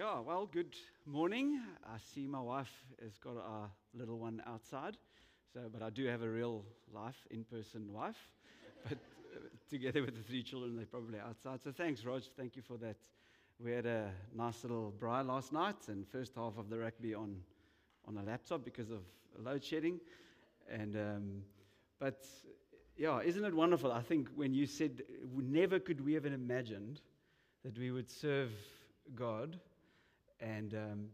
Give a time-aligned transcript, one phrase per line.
[0.00, 0.74] Yeah, well, good
[1.04, 1.60] morning.
[1.84, 4.96] I see my wife has got a little one outside,
[5.52, 8.16] so but I do have a real life, in-person wife,
[8.88, 11.62] but uh, together with the three children, they're probably outside.
[11.62, 12.22] So thanks, Rog.
[12.34, 12.96] Thank you for that.
[13.62, 17.36] We had a nice little braai last night, and first half of the rugby on
[18.08, 19.02] on a laptop because of
[19.38, 20.00] load shedding,
[20.70, 21.42] and um,
[21.98, 22.24] but
[22.96, 23.92] yeah, isn't it wonderful?
[23.92, 25.02] I think when you said
[25.36, 27.02] never could we have imagined
[27.66, 28.50] that we would serve
[29.14, 29.60] God
[30.40, 31.08] and, um,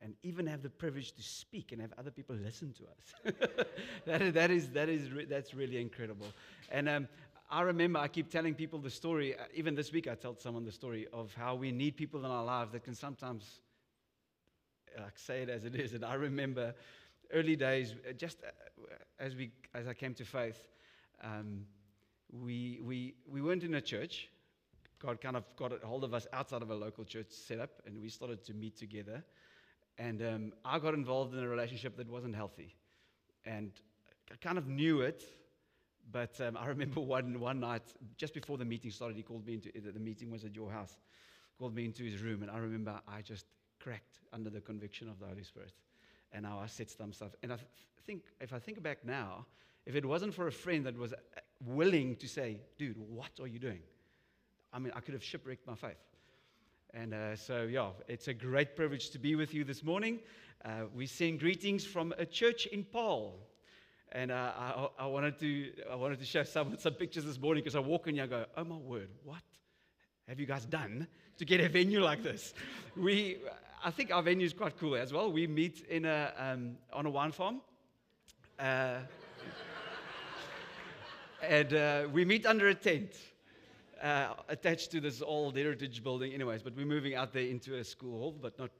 [0.00, 3.34] and even have the privilege to speak and have other people listen to us.
[4.06, 6.26] that, that, is, that is re- that's really incredible.
[6.70, 7.08] And um,
[7.50, 10.64] I remember I keep telling people the story, uh, even this week I told someone
[10.64, 13.60] the story of how we need people in our lives that can sometimes
[14.98, 15.94] like, say it as it is.
[15.94, 16.74] And I remember
[17.32, 18.48] early days, uh, just uh,
[19.18, 20.60] as, we, as I came to faith,
[21.22, 21.66] um,
[22.32, 24.28] we, we, we weren't in a church.
[24.98, 28.00] God kind of got a hold of us outside of a local church setup, and
[28.00, 29.22] we started to meet together.
[29.98, 32.74] And um, I got involved in a relationship that wasn't healthy.
[33.44, 33.72] And
[34.30, 35.22] I kind of knew it,
[36.10, 37.82] but um, I remember one, one night,
[38.16, 40.96] just before the meeting started, he called me into the meeting was at your house,
[41.58, 43.46] called me into his room, and I remember I just
[43.80, 45.72] cracked under the conviction of the Holy Spirit.
[46.32, 47.30] And now I said some stuff.
[47.42, 47.68] And I th-
[48.04, 49.46] think, if I think back now,
[49.84, 51.16] if it wasn't for a friend that was uh,
[51.64, 53.80] willing to say, dude, what are you doing?
[54.76, 55.96] I mean, I could have shipwrecked my faith.
[56.92, 60.18] And uh, so, yeah, it's a great privilege to be with you this morning.
[60.66, 63.38] Uh, we send greetings from a church in Paarl.
[64.12, 67.64] And uh, I, I, wanted to, I wanted to show some, some pictures this morning
[67.64, 69.40] because I walk in and I go, oh my word, what
[70.28, 71.06] have you guys done
[71.38, 72.52] to get a venue like this?
[72.98, 73.38] We,
[73.82, 75.32] I think our venue is quite cool as well.
[75.32, 77.62] We meet in a, um, on a wine farm.
[78.58, 78.98] Uh,
[81.42, 83.12] and uh, we meet under a tent
[84.02, 86.62] uh, attached to this old heritage building, anyways.
[86.62, 88.70] But we're moving out there into a school hall, but not.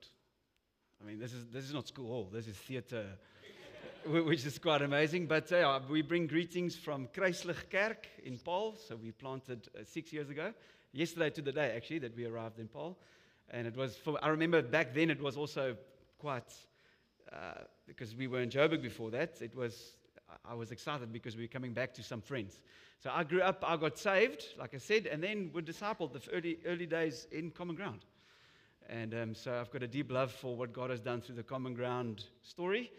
[1.01, 2.29] I mean, this is this is not school hall.
[2.33, 3.07] This is theatre,
[4.07, 5.27] which is quite amazing.
[5.27, 8.77] But uh, we bring greetings from Kruislig Kerk in Paarl.
[8.77, 10.53] So we planted uh, six years ago,
[10.93, 12.97] yesterday to the day actually that we arrived in Paarl,
[13.51, 13.97] and it was.
[13.97, 15.77] For, I remember back then it was also
[16.19, 16.53] quite.
[17.33, 19.97] Uh, because we were in Joburg before that, it was
[20.45, 22.61] I was excited because we were coming back to some friends.
[23.03, 26.23] So I grew up, I got saved, like I said, and then were discipled the
[26.33, 28.05] early, early days in Common Ground.
[28.89, 31.43] And um, so I've got a deep love for what God has done through the
[31.43, 32.91] Common Ground story.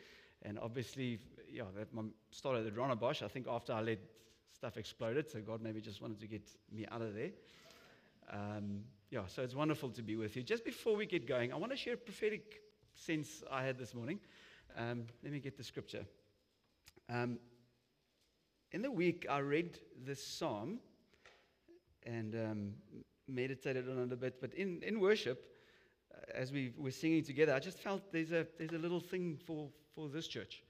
[0.44, 1.20] And obviously,
[1.52, 1.88] yeah, that
[2.31, 3.24] started at Rondebosch.
[3.24, 4.00] I think after I let
[4.53, 7.31] stuff exploded, so God maybe just wanted to get me out of there.
[8.31, 10.44] Um, yeah, so it's wonderful to be with you.
[10.44, 12.62] Just before we get going, I want to share a prophetic
[12.94, 14.20] sense I had this morning.
[14.78, 16.06] Um, let me get the scripture.
[17.09, 17.40] Um,
[18.72, 20.79] in the week, I read this psalm
[22.06, 22.73] and um,
[23.28, 24.41] meditated on it a bit.
[24.41, 25.41] But in, in worship,
[26.13, 29.38] uh, as we were singing together, I just felt there's a, there's a little thing
[29.46, 30.63] for, for this church.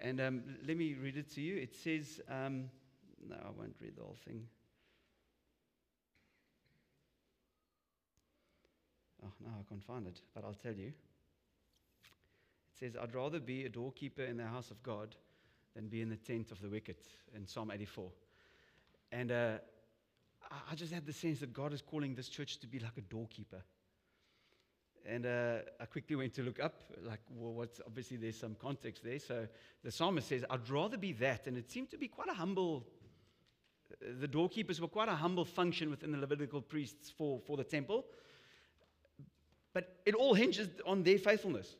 [0.00, 1.56] And um, let me read it to you.
[1.56, 2.70] It says, um,
[3.28, 4.46] no, I won't read the whole thing.
[9.24, 10.88] Oh, no, I can't find it, but I'll tell you.
[10.88, 15.14] It says, I'd rather be a doorkeeper in the house of God
[15.74, 16.96] than be in the tent of the wicked
[17.34, 18.10] in Psalm 84.
[19.10, 19.58] And uh,
[20.70, 23.02] I just had the sense that God is calling this church to be like a
[23.02, 23.62] doorkeeper.
[25.04, 29.02] And uh, I quickly went to look up, like, well, what's obviously there's some context
[29.02, 29.18] there.
[29.18, 29.48] So
[29.82, 31.46] the psalmist says, I'd rather be that.
[31.46, 32.86] And it seemed to be quite a humble,
[34.20, 38.04] the doorkeepers were quite a humble function within the Levitical priests for, for the temple.
[39.72, 41.76] But it all hinges on their faithfulness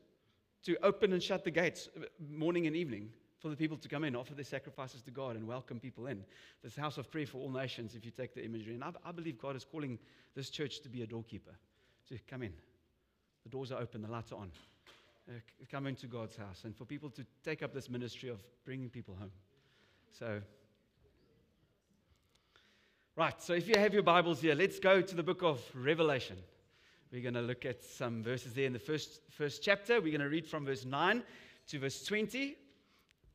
[0.65, 3.11] to open and shut the gates uh, morning and evening
[3.43, 6.25] for the people to come in, offer their sacrifices to God, and welcome people in.
[6.63, 8.75] This house of prayer for all nations, if you take the imagery.
[8.75, 9.99] And I, I believe God is calling
[10.37, 11.51] this church to be a doorkeeper,
[12.09, 12.53] to come in.
[13.43, 14.53] The doors are open, the lights are on.
[15.29, 15.33] Uh,
[15.71, 19.17] come into God's house, and for people to take up this ministry of bringing people
[19.19, 19.33] home.
[20.17, 20.41] So,
[23.17, 26.37] right, so if you have your Bibles here, let's go to the book of Revelation.
[27.13, 30.01] We're going to look at some verses there in the first, first chapter.
[30.01, 31.25] We're going to read from verse 9
[31.69, 32.57] to verse 20.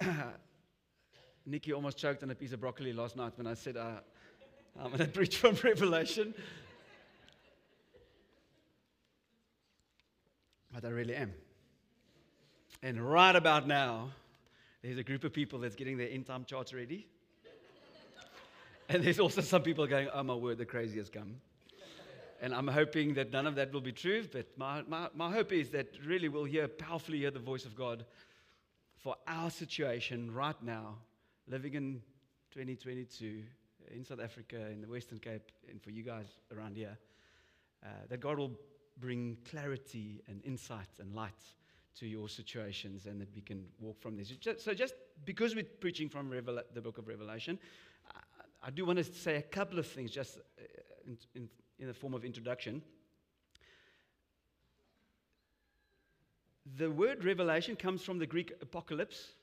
[1.46, 3.92] Nikki almost choked on a piece of broccoli last night when I said uh,
[4.80, 6.34] I'm going to preach from Revelation.
[10.74, 11.34] But I really am.
[12.84, 14.12] And right about now,
[14.84, 17.08] there's a group of people that's getting their in time charts ready.
[18.90, 21.42] And there's also some people going, oh my word, the crazy has come.
[22.42, 25.52] And I'm hoping that none of that will be true, but my, my, my hope
[25.52, 28.06] is that really we'll hear powerfully hear the voice of God
[28.98, 30.96] for our situation right now,
[31.48, 32.02] living in
[32.52, 33.44] 2022
[33.94, 36.98] in South Africa, in the Western Cape, and for you guys around here,
[37.84, 38.52] uh, that God will
[39.00, 41.32] bring clarity and insight and light
[42.00, 44.32] to your situations and that we can walk from this.
[44.58, 44.96] So, just
[45.26, 47.60] because we're preaching from Revela- the book of Revelation,
[48.64, 50.64] I, do want to say a couple of things just uh,
[51.06, 51.50] in, in,
[51.80, 52.82] in the form of introduction.
[56.76, 59.34] The word revelation comes from the Greek apocalypse.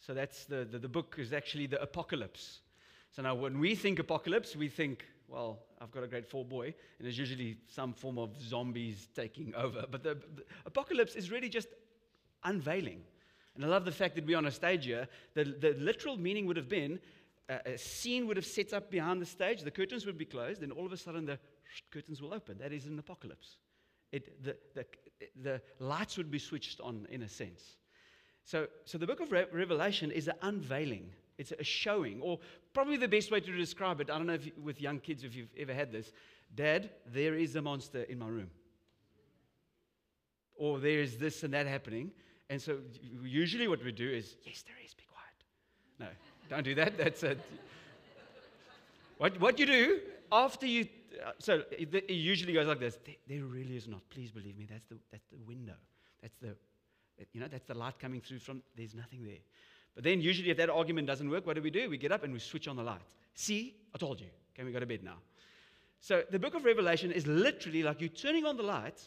[0.00, 2.60] So that's the, the, the book is actually the apocalypse.
[3.10, 6.66] So now when we think apocalypse, we think, well, I've got a grade four boy,
[6.66, 9.84] and there's usually some form of zombies taking over.
[9.90, 11.68] But the, the apocalypse is really just
[12.44, 13.02] unveiling.
[13.56, 15.08] And I love the fact that we're on a stage here.
[15.34, 17.00] The, the literal meaning would have been
[17.48, 20.62] uh, a scene would have set up behind the stage, the curtains would be closed,
[20.62, 21.38] and all of a sudden the
[21.90, 22.58] curtains will open.
[22.58, 23.56] That is an apocalypse.
[24.12, 24.84] It, the, the,
[25.42, 27.76] the lights would be switched on, in a sense.
[28.44, 32.38] So, so the book of Re- Revelation is an unveiling, it's a showing, or
[32.72, 34.10] probably the best way to describe it.
[34.10, 36.12] I don't know if with young kids if you've ever had this.
[36.54, 38.50] Dad, there is a monster in my room.
[40.56, 42.10] Or there is this and that happening.
[42.50, 42.78] And so
[43.22, 46.10] usually what we do is, yes, there is, be quiet.
[46.50, 46.96] No, don't do that.
[46.96, 47.38] That's it.
[49.18, 50.00] What, what you do
[50.32, 50.86] after you,
[51.38, 52.98] so it, usually goes like this.
[53.26, 54.00] There, really is not.
[54.10, 54.66] Please believe me.
[54.70, 55.74] That's the, that's the window.
[56.22, 56.56] That's the,
[57.32, 59.38] you know, that's the light coming through from, there's nothing there.
[59.94, 61.90] But then usually if that argument doesn't work, what do we do?
[61.90, 63.00] We get up and we switch on the light.
[63.34, 64.28] See, I told you.
[64.54, 65.16] Can we go to bed now?
[66.00, 69.00] So the book of Revelation is literally like you turning on the light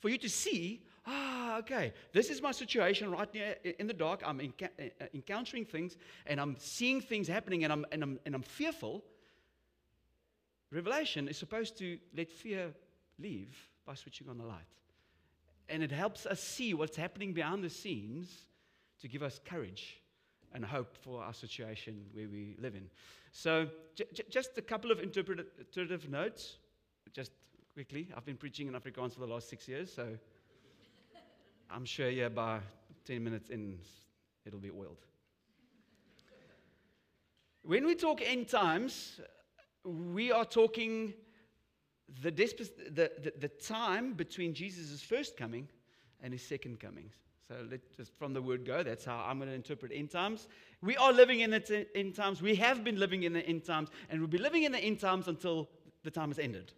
[0.00, 4.22] for you to see ah, okay, this is my situation right now in the dark.
[4.24, 5.96] I'm enca- uh, encountering things
[6.26, 9.02] and I'm seeing things happening and I'm, and, I'm, and I'm fearful.
[10.70, 12.72] Revelation is supposed to let fear
[13.18, 13.56] leave
[13.86, 14.66] by switching on the light.
[15.68, 18.28] And it helps us see what's happening behind the scenes
[19.00, 20.00] to give us courage
[20.52, 22.88] and hope for our situation where we live in.
[23.32, 26.56] So, j- j- just a couple of interpretative notes,
[27.12, 27.32] just
[27.74, 28.08] quickly.
[28.16, 30.16] I've been preaching in Afrikaans for the last six years, so
[31.70, 32.60] I'm sure, yeah, by
[33.04, 33.78] 10 minutes in,
[34.46, 35.04] it'll be oiled.
[37.62, 39.20] When we talk end times,
[39.88, 41.14] we are talking
[42.22, 45.68] the, the, the, the time between Jesus' first coming
[46.22, 47.10] and his second coming.
[47.48, 50.48] So let's just from the word go, that's how I'm going to interpret end times.
[50.82, 52.42] We are living in the end times.
[52.42, 55.00] We have been living in the end times, and we'll be living in the end
[55.00, 55.70] times until
[56.04, 56.72] the time is ended.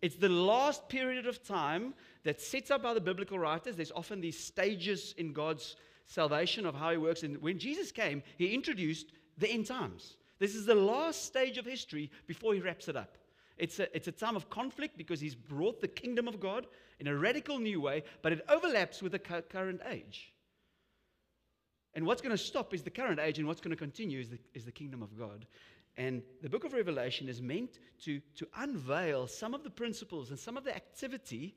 [0.00, 1.94] It's the last period of time
[2.24, 3.76] that's set up by the biblical writers.
[3.76, 5.76] There's often these stages in God's
[6.06, 7.22] salvation of how He works.
[7.22, 10.16] And when Jesus came, He introduced the end times.
[10.38, 13.16] This is the last stage of history before He wraps it up.
[13.56, 16.66] It's a, it's a time of conflict because He's brought the kingdom of God
[17.00, 20.32] in a radical new way, but it overlaps with the current age.
[21.94, 24.28] And what's going to stop is the current age, and what's going to continue is
[24.28, 25.46] the, is the kingdom of God.
[25.96, 30.38] And the book of Revelation is meant to, to unveil some of the principles and
[30.38, 31.54] some of the activity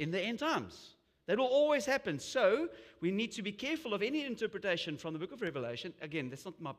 [0.00, 0.96] in the end times.
[1.26, 2.18] That will always happen.
[2.18, 2.68] So
[3.00, 5.92] we need to be careful of any interpretation from the book of Revelation.
[6.02, 6.72] Again, that's not my,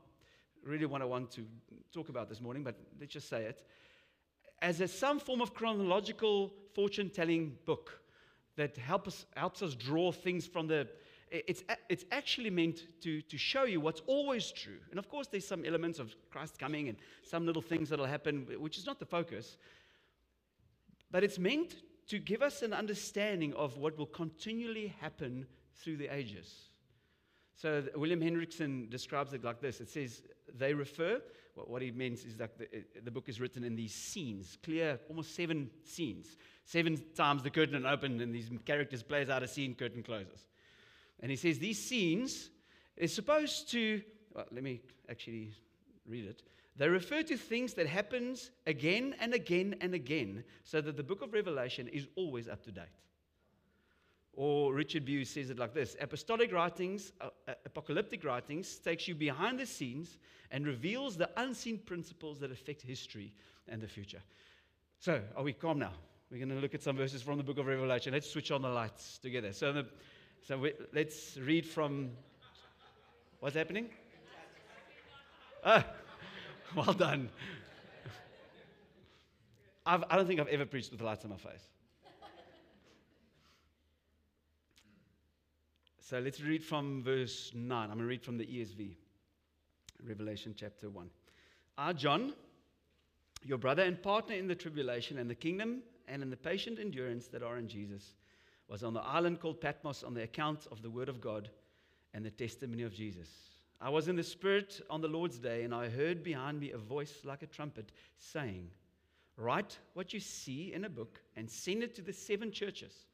[0.65, 1.45] really what I want to
[1.91, 3.63] talk about this morning, but let's just say it.
[4.61, 7.99] As a, some form of chronological fortune telling book
[8.55, 9.25] that helps
[9.63, 10.87] us draw things from the
[11.31, 14.79] it's, it's actually meant to, to show you what's always true.
[14.89, 18.45] And of course, there's some elements of Christ coming and some little things that'll happen,
[18.59, 19.57] which is not the focus.
[21.09, 21.75] But it's meant
[22.07, 26.67] to give us an understanding of what will continually happen through the ages.
[27.55, 30.23] So William Hendriksen describes it like this it says,
[30.57, 31.21] they refer,
[31.55, 32.67] what he means is that the,
[33.03, 36.37] the book is written in these scenes, clear, almost seven scenes.
[36.65, 40.45] Seven times the curtain opens and these characters plays out a scene, curtain closes.
[41.19, 42.49] And he says these scenes
[42.97, 44.01] is supposed to,
[44.33, 45.53] well, let me actually
[46.07, 46.41] read it.
[46.77, 51.21] They refer to things that happens again and again and again, so that the book
[51.21, 52.85] of Revelation is always up to date.
[54.33, 59.15] Or Richard Bewes says it like this Apostolic writings, uh, uh, apocalyptic writings, takes you
[59.15, 60.17] behind the scenes
[60.51, 63.33] and reveals the unseen principles that affect history
[63.67, 64.21] and the future.
[64.99, 65.93] So, are we calm now?
[66.29, 68.13] We're going to look at some verses from the book of Revelation.
[68.13, 69.51] Let's switch on the lights together.
[69.51, 69.85] So, the,
[70.41, 72.11] so we, let's read from
[73.39, 73.89] what's happening?
[75.63, 75.85] Ah,
[76.75, 77.29] well done.
[79.85, 81.67] I've, I do not think I've ever preached with the lights on my face.
[86.11, 87.83] So let's read from verse 9.
[87.83, 88.97] I'm going to read from the ESV,
[90.05, 91.09] Revelation chapter 1.
[91.77, 92.33] I, John,
[93.45, 97.27] your brother and partner in the tribulation and the kingdom and in the patient endurance
[97.27, 98.15] that are in Jesus
[98.67, 101.49] was on the island called Patmos on the account of the word of God
[102.13, 103.29] and the testimony of Jesus.
[103.79, 106.77] I was in the Spirit on the Lord's day, and I heard behind me a
[106.77, 108.67] voice like a trumpet saying,
[109.37, 113.05] Write what you see in a book and send it to the seven churches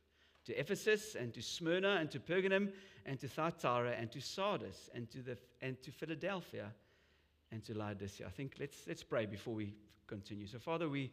[0.48, 2.72] to Ephesus and to Smyrna and to Pergamum
[3.06, 6.72] and to Thyatira and to Sardis and to, the, and to Philadelphia
[7.51, 8.25] and to Laodicea.
[8.25, 9.74] I think let's, let's pray before we
[10.08, 10.48] continue.
[10.48, 11.12] So, Father, we,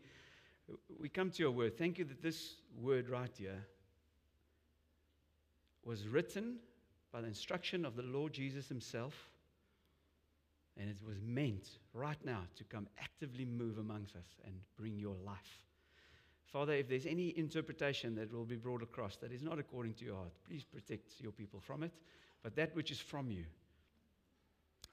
[1.01, 1.77] we come to your word.
[1.77, 3.67] Thank you that this word right here
[5.85, 6.59] was written
[7.13, 9.31] by the instruction of the Lord Jesus himself.
[10.77, 15.17] And it was meant right now to come actively move amongst us and bring your
[15.27, 15.65] life.
[16.55, 20.05] Father, if there's any interpretation that will be brought across that is not according to
[20.05, 21.91] your heart, please protect your people from it.
[22.45, 23.45] But that which is from you,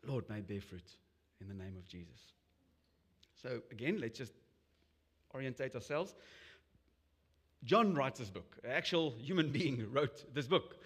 [0.03, 0.95] Lord, may bear fruit
[1.39, 2.33] in the name of Jesus.
[3.39, 4.33] So, again, let's just
[5.35, 6.15] orientate ourselves.
[7.63, 8.57] John writes this book.
[8.63, 10.77] An actual human being wrote this book.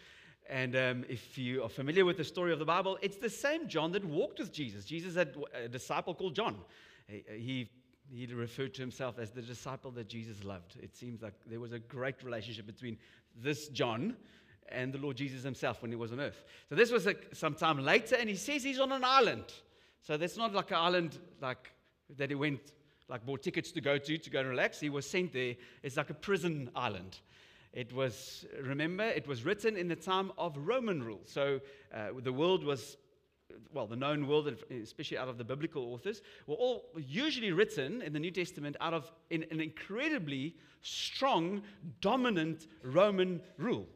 [0.49, 3.69] And um, if you are familiar with the story of the Bible, it's the same
[3.69, 4.83] John that walked with Jesus.
[4.83, 6.57] Jesus had a disciple called John.
[7.07, 7.69] He,
[8.11, 10.77] he referred to himself as the disciple that Jesus loved.
[10.81, 12.97] It seems like there was a great relationship between
[13.35, 14.15] this John
[14.69, 16.43] and the Lord Jesus himself when he was on earth.
[16.69, 19.45] So this was some time later, and he says he's on an island.
[20.01, 21.71] So that's not like an island like
[22.17, 22.73] that he went,
[23.09, 24.79] like bought tickets to go to to go and relax.
[24.79, 25.55] He was sent there.
[25.83, 27.17] It's like a prison island.
[27.73, 31.19] It was, remember, it was written in the time of Roman rule.
[31.25, 31.59] So
[31.93, 32.95] uh, the world was,
[33.73, 38.13] well, the known world, especially out of the biblical authors, were all usually written in
[38.13, 41.61] the New Testament out of in, an incredibly strong,
[42.01, 43.87] dominant Roman rule.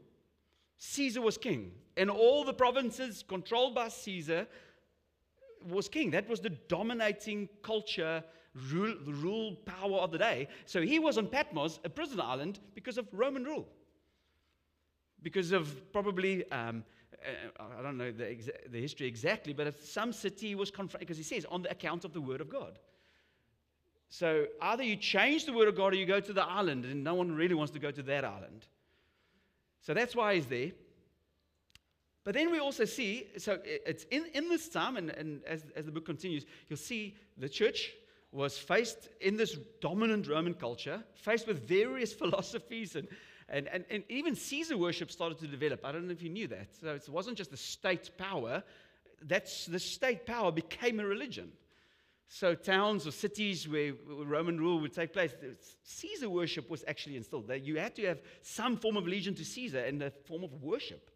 [0.77, 4.47] Caesar was king, and all the provinces controlled by Caesar
[5.67, 6.11] was king.
[6.11, 8.23] That was the dominating culture
[8.71, 10.47] rule, rule power of the day.
[10.65, 13.67] So he was on Patmos, a prison island, because of Roman rule.
[15.21, 16.83] Because of probably, um,
[17.25, 21.17] Uh, I don't know the, exa- the history exactly, but some city was confronted, because
[21.17, 22.79] he says, on the account of the word of God.
[24.09, 27.03] So either you change the word of God or you go to the island, and
[27.03, 28.65] no one really wants to go to that island.
[29.81, 30.71] So that's why he's there.
[32.23, 35.85] But then we also see, so it's in, in this time, and, and as, as
[35.85, 37.91] the book continues, you'll see the church
[38.31, 43.07] was faced in this dominant Roman culture, faced with various philosophies and,
[43.51, 45.83] and, and, and, even Caesar worship started to develop.
[45.83, 46.67] I don't know if you knew that.
[46.79, 48.63] So it wasn't just the state power,
[49.21, 51.51] that's the state power became a religion.
[52.31, 55.33] So towns or cities where Roman rule would take place,
[55.83, 57.51] Caesar worship was actually instilled.
[57.63, 61.09] You had to have some form of allegiance to Caesar in the form of worship,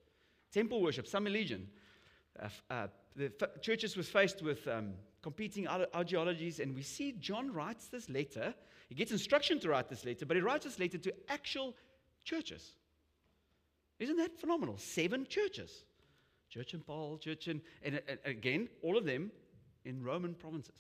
[0.51, 1.69] temple worship, some allegiance.
[2.39, 7.53] Uh, uh, the f- churches was faced with um, competing ideologies, and we see John
[7.53, 8.55] writes this letter.
[8.89, 11.75] He gets instruction to write this letter, but he writes this letter to actual
[12.23, 12.73] churches.
[13.99, 14.77] Isn't that phenomenal?
[14.77, 15.83] Seven churches
[16.49, 19.31] church in Paul, church in, and, again, all of them
[19.85, 20.77] in Roman provinces.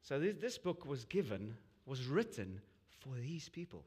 [0.00, 2.60] So this, this book was given, was written
[3.00, 3.82] for these people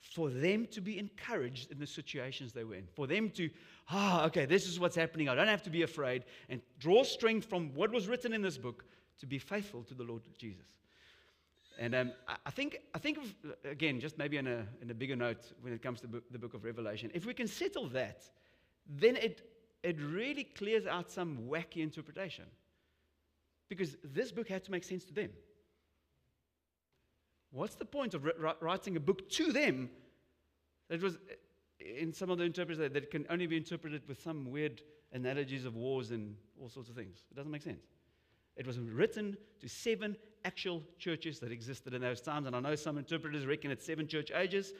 [0.00, 3.50] for them to be encouraged in the situations they were in, for them to,
[3.90, 5.28] ah, okay, this is what's happening.
[5.28, 8.56] I don't have to be afraid, and draw strength from what was written in this
[8.56, 8.84] book
[9.18, 10.66] to be faithful to the Lord Jesus.
[11.78, 12.12] And um,
[12.44, 13.18] I think, I think
[13.64, 16.38] again, just maybe in a, a bigger note when it comes to the book, the
[16.38, 18.24] book of Revelation, if we can settle that,
[18.88, 19.48] then it,
[19.84, 22.46] it really clears out some wacky interpretation.
[23.68, 25.30] Because this book had to make sense to them.
[27.50, 28.26] What's the point of
[28.60, 29.88] writing a book to them
[30.88, 31.18] that was,
[31.78, 34.82] in some of the interpreters, that can only be interpreted with some weird
[35.12, 37.22] analogies of wars and all sorts of things?
[37.30, 37.84] It doesn't make sense.
[38.58, 42.74] It was written to seven actual churches that existed in those times, and I know
[42.74, 44.74] some interpreters reckon it's seven church ages.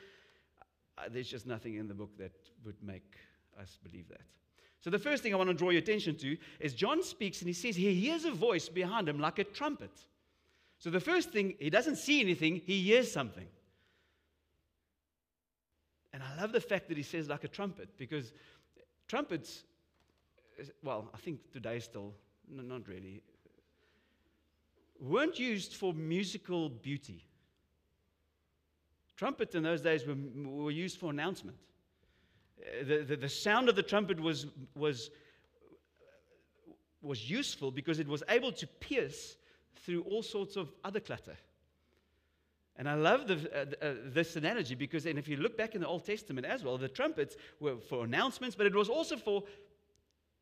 [0.98, 2.32] Uh, there's just nothing in the book that
[2.64, 3.16] would make
[3.58, 4.20] us believe that.
[4.80, 7.48] So, the first thing I want to draw your attention to is John speaks and
[7.48, 9.90] he says he hears a voice behind him like a trumpet.
[10.78, 13.46] So the first thing, he doesn't see anything, he hears something.
[16.12, 18.32] And I love the fact that he says like a trumpet because
[19.08, 19.64] trumpets,
[20.82, 22.14] well, I think today still,
[22.48, 23.22] not really,
[25.00, 27.24] weren't used for musical beauty.
[29.16, 31.56] Trumpets in those days were, were used for announcement.
[32.84, 35.10] The, the, the sound of the trumpet was, was,
[37.02, 39.36] was useful because it was able to pierce
[39.76, 41.36] through all sorts of other clutter.
[42.76, 45.80] And I love the, uh, uh, this analogy because, and if you look back in
[45.80, 49.42] the Old Testament as well, the trumpets were for announcements, but it was also for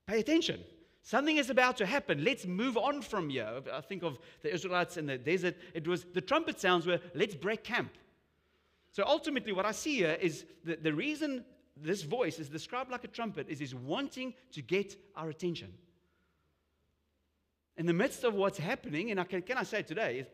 [0.07, 0.61] pay attention.
[1.07, 2.25] Something is about to happen.
[2.25, 3.63] Let's move on from here.
[3.73, 5.55] I think of the Israelites in the desert.
[5.73, 7.93] It was the trumpet sounds were let's break camp.
[8.91, 11.45] So ultimately, what I see here is that the reason
[11.77, 15.75] this voice is described like a trumpet is he's wanting to get our attention.
[17.77, 20.27] In the midst of what's happening, and I can, can I say today,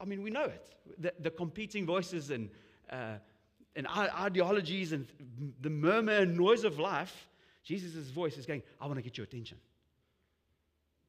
[0.00, 0.70] I mean, we know it.
[0.98, 2.48] The, the competing voices and,
[2.92, 3.14] uh,
[3.74, 5.08] and ideologies and
[5.60, 7.27] the murmur and noise of life,
[7.68, 9.58] Jesus' voice is going, I want to get your attention.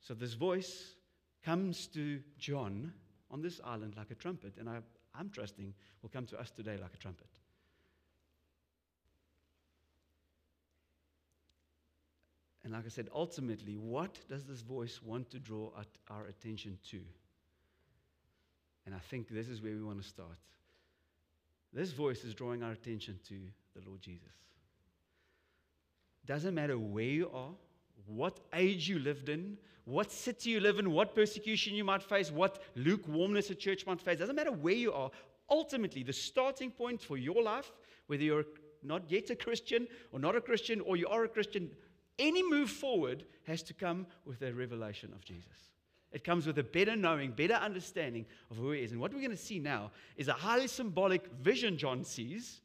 [0.02, 0.94] So this voice
[1.42, 2.92] comes to John
[3.32, 4.80] on this island like a trumpet, and I,
[5.16, 7.30] I'm trusting will come to us today like a trumpet.
[12.66, 15.70] And like I said, ultimately, what does this voice want to draw
[16.10, 17.00] our attention to?
[18.86, 20.38] And I think this is where we want to start.
[21.72, 23.36] This voice is drawing our attention to
[23.78, 24.49] the Lord Jesus.
[26.30, 27.50] Doesn't matter where you are,
[28.06, 32.30] what age you lived in, what city you live in, what persecution you might face,
[32.30, 34.20] what lukewarmness a church might face.
[34.20, 35.10] Doesn't matter where you are.
[35.50, 37.72] Ultimately, the starting point for your life,
[38.06, 38.46] whether you're
[38.84, 41.72] not yet a Christian or not a Christian, or you are a Christian,
[42.20, 45.72] any move forward has to come with a revelation of Jesus.
[46.12, 48.92] It comes with a better knowing, better understanding of who he is.
[48.92, 52.62] And what we're going to see now is a highly symbolic vision John sees.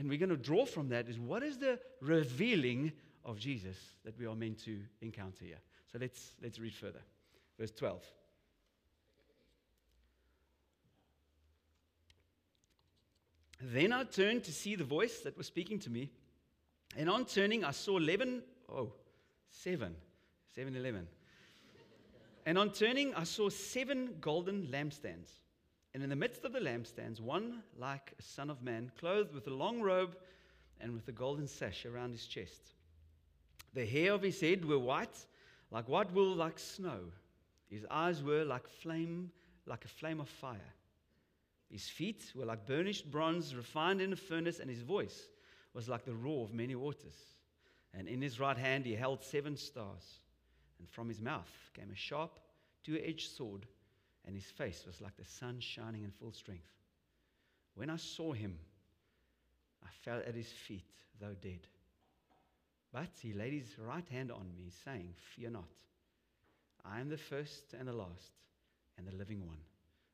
[0.00, 2.90] And we're going to draw from that is what is the revealing
[3.22, 5.58] of Jesus that we are meant to encounter here.
[5.92, 7.02] So let's, let's read further.
[7.58, 8.02] Verse 12.
[13.60, 16.08] Then I turned to see the voice that was speaking to me.
[16.96, 18.94] And on turning, I saw 11, oh,
[19.50, 19.94] 7,
[20.54, 21.06] 7 11.
[22.46, 25.28] And on turning, I saw seven golden lampstands.
[25.92, 29.46] And in the midst of the lampstands, one like a son of man, clothed with
[29.46, 30.16] a long robe
[30.80, 32.74] and with a golden sash around his chest.
[33.74, 35.26] The hair of his head were white,
[35.70, 37.00] like white wool, like snow.
[37.68, 39.30] His eyes were like flame,
[39.66, 40.74] like a flame of fire.
[41.70, 45.28] His feet were like burnished bronze refined in a furnace, and his voice
[45.72, 47.16] was like the roar of many waters.
[47.94, 50.20] And in his right hand he held seven stars.
[50.78, 52.40] And from his mouth came a sharp,
[52.82, 53.66] two edged sword,
[54.26, 56.70] and his face was like the sun shining in full strength.
[57.74, 58.58] When I saw him,
[59.82, 60.84] I fell at his feet,
[61.20, 61.66] though dead.
[62.92, 65.68] But he laid his right hand on me, saying, Fear not.
[66.84, 68.32] I am the first and the last
[68.98, 69.58] and the living one.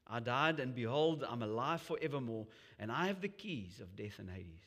[0.07, 2.47] I died, and behold, I'm alive forevermore,
[2.79, 4.67] and I have the keys of death and Hades.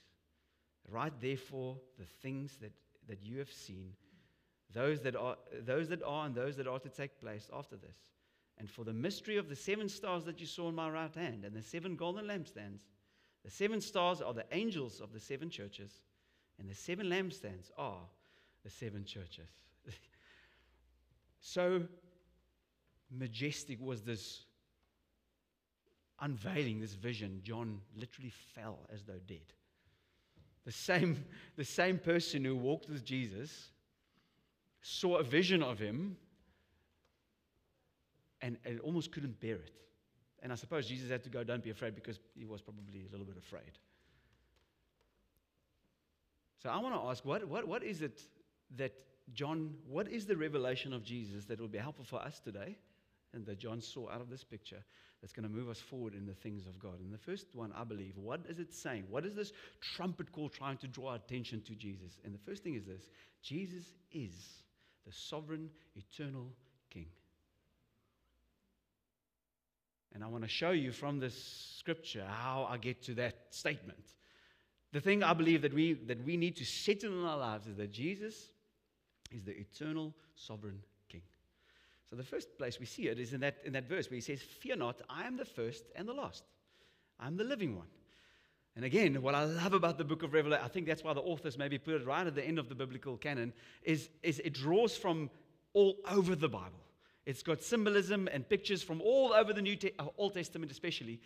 [0.89, 2.73] Write therefore the things that,
[3.07, 3.93] that you have seen,
[4.73, 7.95] those that, are, those that are and those that are to take place after this.
[8.59, 11.45] And for the mystery of the seven stars that you saw in my right hand,
[11.45, 12.81] and the seven golden lampstands,
[13.43, 16.01] the seven stars are the angels of the seven churches
[16.59, 18.01] and the seven lampstands are
[18.63, 19.49] the seven churches.
[21.39, 21.83] so
[23.09, 24.43] majestic was this
[26.19, 27.39] unveiling, this vision.
[27.43, 29.53] John literally fell as though dead.
[30.65, 31.23] The same,
[31.55, 33.69] the same person who walked with Jesus
[34.81, 36.17] saw a vision of him
[38.41, 39.71] and, and almost couldn't bear it.
[40.41, 43.11] And I suppose Jesus had to go, Don't be afraid, because he was probably a
[43.11, 43.77] little bit afraid.
[46.61, 48.21] So I want to ask what, what, what is it
[48.77, 48.93] that
[49.33, 52.77] John, what is the revelation of Jesus that will be helpful for us today
[53.33, 54.83] and that John saw out of this picture
[55.21, 56.99] that's going to move us forward in the things of God?
[56.99, 59.05] And the first one, I believe, what is it saying?
[59.09, 59.53] What is this
[59.95, 62.19] trumpet call trying to draw attention to Jesus?
[62.25, 63.09] And the first thing is this
[63.41, 64.33] Jesus is
[65.05, 66.51] the sovereign, eternal
[66.89, 67.07] King.
[70.13, 74.03] And I want to show you from this scripture how I get to that statement.
[74.91, 77.77] The thing I believe that we, that we need to settle in our lives is
[77.77, 78.49] that Jesus
[79.31, 81.21] is the eternal sovereign king.
[82.09, 84.21] So the first place we see it is in that, in that verse where he
[84.21, 86.43] says, Fear not, I am the first and the last.
[87.19, 87.87] I'm the living one.
[88.75, 91.21] And again, what I love about the book of Revelation, I think that's why the
[91.21, 94.53] authors maybe put it right at the end of the biblical canon, is, is it
[94.53, 95.29] draws from
[95.73, 96.79] all over the Bible.
[97.29, 101.19] It's got symbolism and pictures from all over the New Te- uh, Old Testament, especially.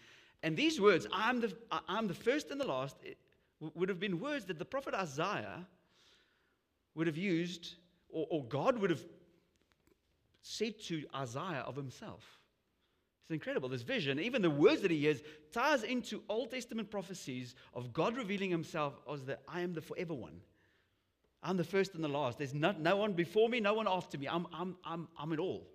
[0.43, 1.55] And these words, I'm the,
[1.87, 2.97] I'm the first and the last,
[3.61, 5.65] would have been words that the prophet Isaiah
[6.93, 7.75] would have used,
[8.09, 8.99] or, or God would have
[10.41, 12.37] said to Isaiah of himself.
[13.21, 13.69] It's incredible.
[13.69, 15.21] This vision, even the words that he hears,
[15.53, 20.13] ties into Old Testament prophecies of God revealing himself as the I am the forever
[20.13, 20.41] one.
[21.41, 22.39] I'm the first and the last.
[22.39, 24.27] There's no, no one before me, no one after me.
[24.27, 25.65] I'm, I'm, I'm, I'm it all.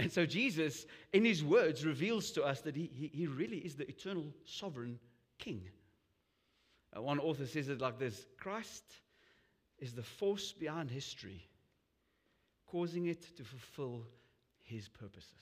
[0.00, 3.74] And so Jesus, in his words, reveals to us that he, he, he really is
[3.74, 4.98] the eternal sovereign
[5.38, 5.60] king.
[6.96, 8.82] Uh, one author says it like this Christ
[9.78, 11.46] is the force behind history,
[12.66, 14.06] causing it to fulfill
[14.62, 15.34] his purposes.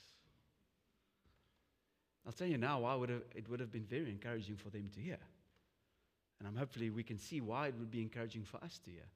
[2.27, 4.89] I'll tell you now why would have, it would have been very encouraging for them
[4.93, 5.19] to hear.
[6.39, 9.07] And I'm hopefully we can see why it would be encouraging for us to hear.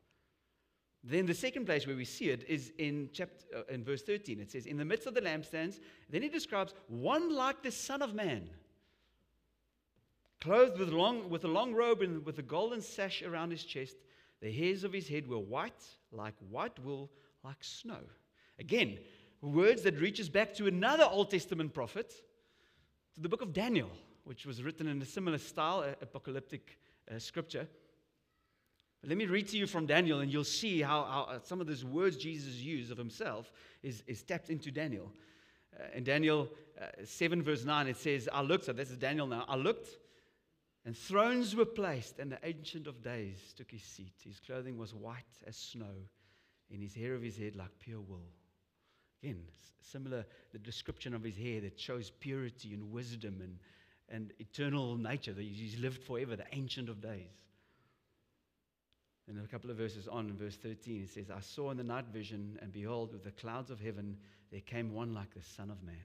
[1.03, 4.39] Then the second place where we see it is in chapter uh, in verse 13.
[4.39, 8.01] It says, "In the midst of the lampstands." Then he describes one like the Son
[8.01, 8.49] of Man,
[10.39, 13.97] clothed with long with a long robe and with a golden sash around his chest.
[14.39, 17.09] The hairs of his head were white, like white wool,
[17.43, 17.99] like snow.
[18.59, 18.99] Again,
[19.41, 22.13] words that reaches back to another Old Testament prophet,
[23.15, 23.89] to the book of Daniel,
[24.23, 26.77] which was written in a similar style, apocalyptic
[27.13, 27.67] uh, scripture.
[29.05, 31.67] Let me read to you from Daniel, and you'll see how, how uh, some of
[31.67, 35.11] those words Jesus used of himself is, is tapped into Daniel.
[35.77, 36.47] Uh, in Daniel
[36.81, 39.89] uh, 7, verse 9, it says, I looked, so this is Daniel now, I looked,
[40.85, 44.13] and thrones were placed, and the Ancient of Days took his seat.
[44.23, 45.95] His clothing was white as snow,
[46.71, 48.29] and his hair of his head like pure wool.
[49.21, 49.41] Again,
[49.81, 53.57] similar, the description of his hair that shows purity and wisdom and,
[54.07, 57.27] and eternal nature, that he's lived forever, the Ancient of Days.
[59.27, 61.83] And a couple of verses on, in verse 13, it says, I saw in the
[61.83, 64.17] night vision, and behold, with the clouds of heaven,
[64.51, 65.95] there came one like the Son of Man.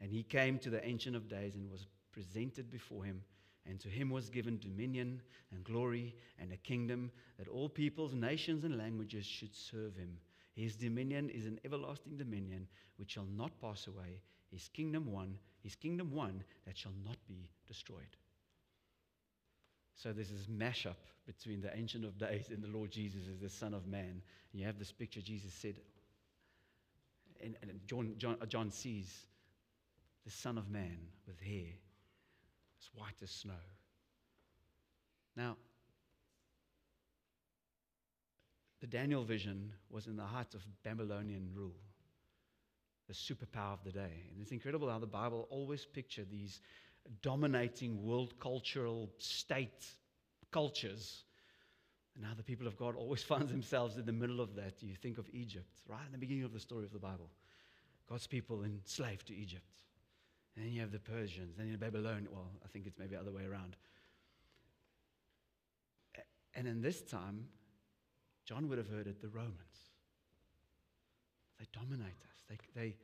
[0.00, 3.22] And he came to the Ancient of Days and was presented before him.
[3.66, 5.20] And to him was given dominion
[5.52, 10.18] and glory and a kingdom that all peoples, nations, and languages should serve him.
[10.54, 14.20] His dominion is an everlasting dominion which shall not pass away.
[14.50, 18.16] His kingdom one, his kingdom one that shall not be destroyed.
[20.02, 23.50] So there's this mashup between the Ancient of Days and the Lord Jesus as the
[23.50, 24.22] Son of Man.
[24.52, 25.74] And you have this picture Jesus said,
[27.42, 29.14] and, and John, John, uh, John sees
[30.24, 31.72] the Son of Man with hair
[32.80, 33.52] as white as snow.
[35.36, 35.56] Now,
[38.80, 41.76] the Daniel vision was in the height of Babylonian rule,
[43.06, 44.24] the superpower of the day.
[44.32, 46.60] And it's incredible how the Bible always pictured these
[47.22, 49.86] dominating world cultural state
[50.50, 51.24] cultures.
[52.14, 54.82] And now the people of God always find themselves in the middle of that.
[54.82, 57.30] You think of Egypt, right in the beginning of the story of the Bible.
[58.08, 59.64] God's people enslaved to Egypt.
[60.56, 62.26] And then you have the Persians, then you have Babylon.
[62.30, 63.76] Well, I think it's maybe the other way around.
[66.54, 67.46] And in this time,
[68.44, 69.54] John would have heard it the Romans.
[71.58, 72.42] They dominate us.
[72.48, 72.96] They, they,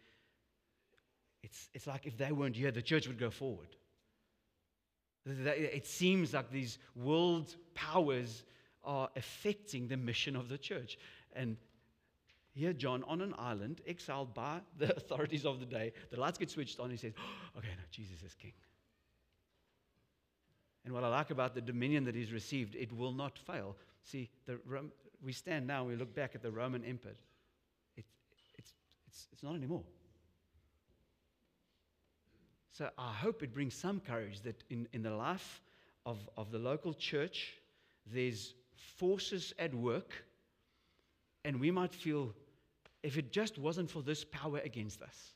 [1.43, 3.69] it's, it's like if they weren't here, the church would go forward.
[5.27, 8.45] It seems like these world powers
[8.85, 10.99] are affecting the mission of the church.
[11.35, 11.57] And
[12.53, 16.51] here, John, on an island, exiled by the authorities of the day, the lights get
[16.51, 16.91] switched on.
[16.91, 18.53] He says, oh, Okay, no, Jesus is king.
[20.85, 23.77] And what I like about the dominion that he's received, it will not fail.
[24.05, 24.31] See,
[25.21, 27.17] we stand now and we look back at the Roman Empire.
[27.97, 28.05] It,
[28.57, 28.73] it's,
[29.09, 29.83] it's, it's not anymore.
[32.77, 35.63] So I hope it brings some courage that in, in the life
[36.05, 37.55] of, of the local church,
[38.13, 38.53] there's
[38.99, 40.13] forces at work,
[41.47, 42.35] and we might feel
[43.03, 45.33] if it just wasn't for this power against us,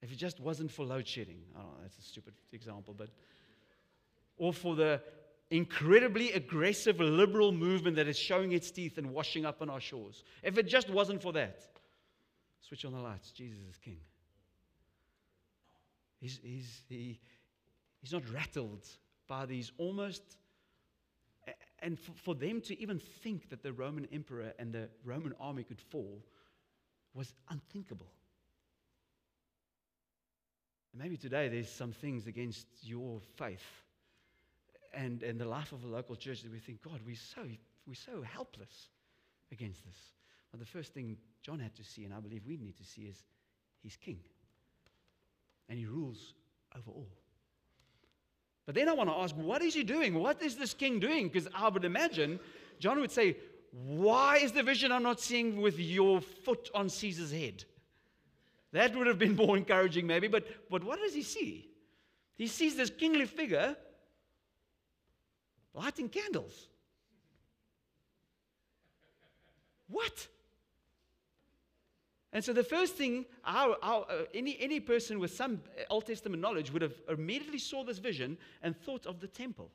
[0.00, 3.10] if it just wasn't for load shedding, I don't know, that's a stupid example, but,
[4.38, 5.02] or for the
[5.50, 10.24] incredibly aggressive liberal movement that is showing its teeth and washing up on our shores,
[10.42, 11.60] if it just wasn't for that,
[12.62, 13.98] switch on the lights, Jesus is king.
[16.20, 17.18] He's, he's, he,
[18.00, 18.86] he's not rattled
[19.26, 20.22] by these almost.
[21.80, 25.64] And for, for them to even think that the Roman emperor and the Roman army
[25.64, 26.22] could fall
[27.14, 28.10] was unthinkable.
[30.92, 33.64] And maybe today there's some things against your faith
[34.92, 37.42] and, and the life of a local church that we think, God, we're so,
[37.86, 38.88] we're so helpless
[39.52, 39.96] against this.
[40.50, 43.02] But the first thing John had to see, and I believe we need to see,
[43.02, 43.22] is
[43.82, 44.18] he's king
[45.70, 46.34] and he rules
[46.76, 47.08] over all.
[48.66, 50.14] But then I want to ask, what is he doing?
[50.14, 51.28] What is this king doing?
[51.28, 52.38] Because I would imagine
[52.78, 53.36] John would say,
[53.72, 57.64] Why is the vision I'm not seeing with your foot on Caesar's head?
[58.72, 60.28] That would have been more encouraging, maybe.
[60.28, 61.68] But, but what does he see?
[62.36, 63.76] He sees this kingly figure
[65.74, 66.68] lighting candles.
[69.88, 70.28] What?
[72.32, 76.40] And so the first thing our, our, uh, any, any person with some Old Testament
[76.40, 79.70] knowledge would have immediately saw this vision and thought of the temple.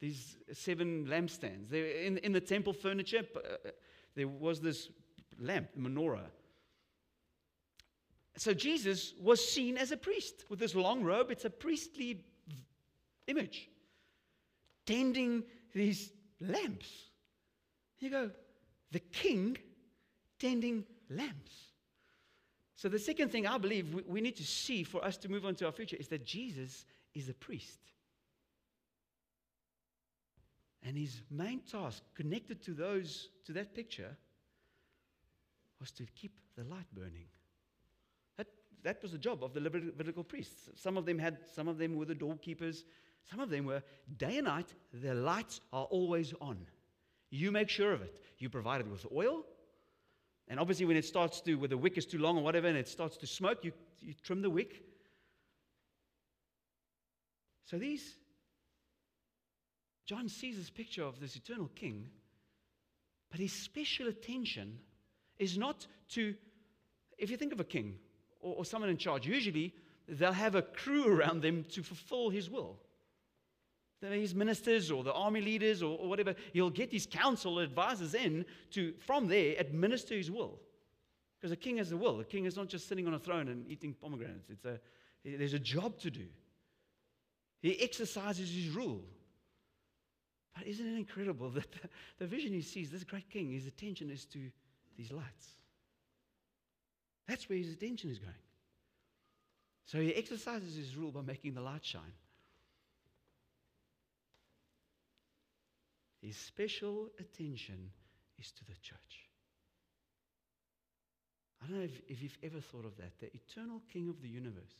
[0.00, 1.72] These seven lampstands.
[1.72, 3.70] In, in the temple furniture, uh,
[4.14, 4.88] there was this
[5.38, 6.30] lamp, menorah.
[8.36, 11.30] So Jesus was seen as a priest with this long robe.
[11.30, 12.24] It's a priestly
[13.26, 13.68] image,
[14.86, 15.42] tending
[15.74, 16.88] these lamps.
[17.98, 18.30] You go,
[18.92, 19.58] the king
[20.38, 21.52] tending lamps.
[22.76, 25.44] So, the second thing I believe we, we need to see for us to move
[25.44, 27.80] on to our future is that Jesus is a priest.
[30.82, 34.16] And his main task, connected to those to that picture,
[35.78, 37.26] was to keep the light burning.
[38.38, 38.46] That,
[38.82, 40.70] that was the job of the Levitical priests.
[40.74, 42.84] Some of them had, some of them were the doorkeepers,
[43.30, 43.82] some of them were
[44.16, 46.66] day and night, their lights are always on.
[47.30, 48.20] You make sure of it.
[48.38, 49.44] You provide it with oil.
[50.50, 52.76] And obviously, when it starts to, where the wick is too long or whatever, and
[52.76, 54.82] it starts to smoke, you, you trim the wick.
[57.66, 58.16] So these,
[60.06, 62.08] John sees this picture of this eternal king,
[63.30, 64.80] but his special attention
[65.38, 66.34] is not to,
[67.16, 67.94] if you think of a king
[68.40, 69.72] or, or someone in charge, usually
[70.08, 72.80] they'll have a crew around them to fulfill his will
[74.08, 78.44] his ministers or the army leaders or, or, whatever, he'll get his council advisors in
[78.70, 80.58] to, from there, administer his will.
[81.38, 82.20] Because a king has a will.
[82.20, 84.48] A king is not just sitting on a throne and eating pomegranates.
[84.50, 84.80] It's a,
[85.24, 86.26] there's a job to do.
[87.62, 89.02] He exercises his rule.
[90.56, 94.10] But isn't it incredible that the, the vision he sees, this great king, his attention
[94.10, 94.38] is to
[94.96, 95.56] these lights?
[97.28, 98.34] That's where his attention is going.
[99.84, 102.12] So he exercises his rule by making the light shine.
[106.20, 107.90] His special attention
[108.38, 109.28] is to the church.
[111.62, 113.18] I don't know if, if you've ever thought of that.
[113.20, 114.74] The eternal King of the universe.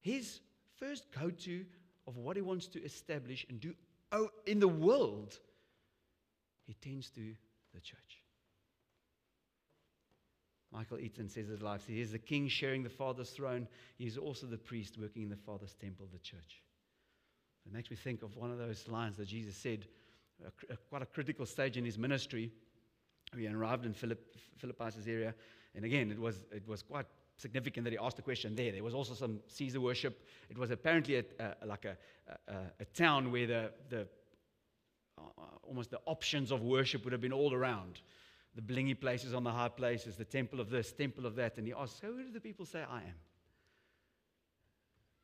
[0.00, 0.40] His
[0.78, 1.64] first go to
[2.06, 3.74] of what he wants to establish and do
[4.46, 5.38] in the world,
[6.66, 7.34] he tends to
[7.72, 8.22] the church.
[10.72, 11.84] Michael Eaton says his life.
[11.86, 13.68] He is the king sharing the Father's throne.
[13.98, 16.62] He is also the priest working in the Father's temple, the church.
[17.66, 19.86] It makes me think of one of those lines that Jesus said,
[20.44, 22.50] a, a, quite a critical stage in his ministry.
[23.36, 25.34] He arrived in Philipp, Philippi's area,
[25.74, 28.72] and again, it was, it was quite significant that he asked the question there.
[28.72, 30.26] There was also some Caesar worship.
[30.48, 31.96] It was apparently a, a, like a,
[32.78, 34.08] a, town where the, the
[35.18, 35.22] uh,
[35.62, 38.00] almost the options of worship would have been all around.
[38.56, 41.56] The blingy places on the high places, the temple of this, temple of that.
[41.56, 43.14] And he asked, So who do the people say I am?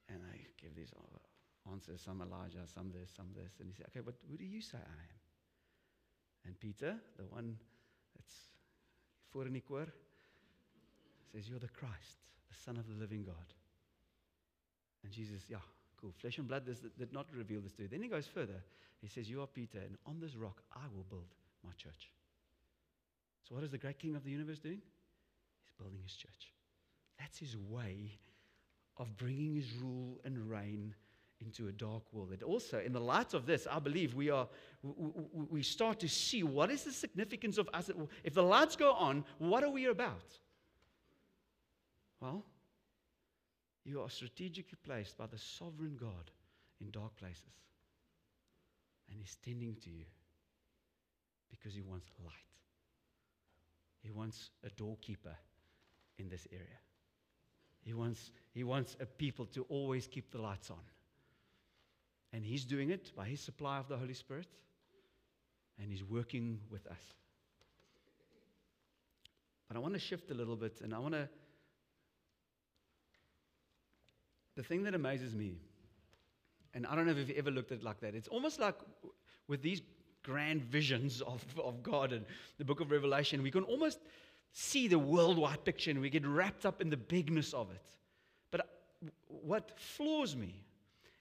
[0.08, 0.92] And I give these
[1.72, 3.52] answers, some Elijah, some this, some this.
[3.60, 5.20] And he said, Okay, but who do you say I am?
[6.46, 7.56] And Peter, the one
[8.14, 8.34] that's
[9.32, 9.44] for
[11.32, 13.52] says, You're the Christ, the Son of the living God.
[15.04, 15.58] And Jesus, yeah,
[16.00, 16.12] cool.
[16.18, 16.64] Flesh and blood
[16.98, 17.88] did not reveal this to you.
[17.88, 18.62] Then he goes further.
[19.00, 21.28] He says, You are Peter, and on this rock I will build
[21.64, 22.10] my church.
[23.48, 24.80] So, what is the great king of the universe doing?
[25.62, 26.52] He's building his church.
[27.18, 28.18] That's his way
[28.96, 30.94] of bringing his rule and reign
[31.40, 32.30] into a dark world.
[32.32, 34.48] And also, in the light of this, I believe we are
[35.50, 37.90] we, start to see what is the significance of us.
[38.24, 40.38] If the lights go on, what are we about?
[42.20, 42.44] Well,
[43.84, 46.30] you are strategically placed by the sovereign God
[46.80, 47.42] in dark places.
[49.10, 50.04] And He's tending to you
[51.50, 52.32] because He wants light.
[54.02, 55.36] He wants a doorkeeper
[56.18, 56.78] in this area.
[57.82, 60.80] He wants, he wants a people to always keep the lights on.
[62.32, 64.48] And He's doing it by His supply of the Holy Spirit,
[65.80, 67.00] and He's working with us.
[69.68, 71.28] But I want to shift a little bit, and I want to.
[74.54, 75.58] The thing that amazes me,
[76.72, 78.76] and I don't know if you've ever looked at it like that, it's almost like
[79.48, 79.82] with these
[80.22, 82.24] grand visions of, of God and
[82.58, 84.00] the book of Revelation, we can almost
[84.52, 87.82] see the worldwide picture and we get wrapped up in the bigness of it.
[88.50, 88.68] But
[89.28, 90.65] what floors me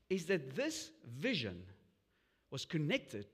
[0.10, 1.64] is that this vision
[2.52, 3.26] was connected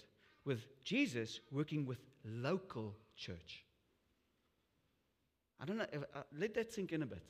[0.46, 3.66] with Jesus working with local church.
[5.60, 7.22] I don't know, if, uh, let that sink in a bit.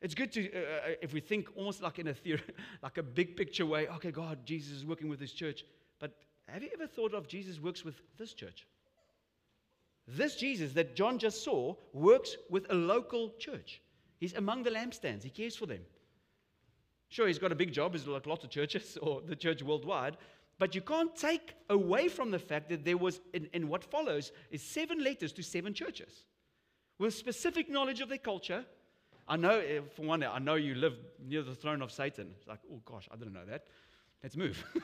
[0.00, 2.42] It's good to, uh, uh if we think almost like in a theory,
[2.82, 5.64] like a big picture way, okay, God, Jesus is working with his church.
[6.00, 6.12] But
[6.48, 8.66] have you ever thought of Jesus works with this church?
[10.08, 13.80] This Jesus that John just saw works with a local church.
[14.18, 15.80] He's among the lampstands, he cares for them.
[17.08, 20.16] Sure, he's got a big job, there's like lots of churches, or the church worldwide,
[20.58, 24.32] but you can't take away from the fact that there was, in, in what follows,
[24.50, 26.24] is seven letters to seven churches
[26.98, 28.64] with specific knowledge of their culture.
[29.28, 32.28] I know, eh, for one, I know you live near the throne of Satan.
[32.38, 33.66] It's like, oh gosh, I didn't know that.
[34.22, 34.64] Let's move.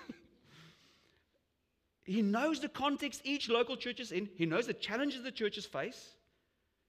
[2.05, 5.65] he knows the context each local church is in, he knows the challenges the churches
[5.65, 6.17] face,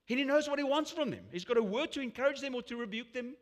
[0.09, 1.23] and he knows what he wants from them.
[1.31, 3.35] He's got a word to encourage them or to rebuke them.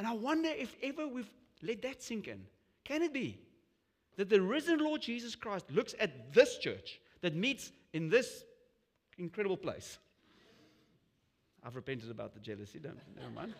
[0.00, 1.28] And I wonder if ever we've
[1.60, 2.40] let that sink in.
[2.84, 3.38] Can it be
[4.16, 8.44] that the risen Lord Jesus Christ looks at this church that meets in this
[9.18, 9.98] incredible place?
[11.62, 13.52] I've repented about the jealousy, don't, never mind.